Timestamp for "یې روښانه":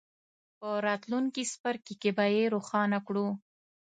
2.35-2.99